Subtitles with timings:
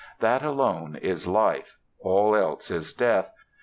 [0.19, 3.29] That alone is life; all else is death.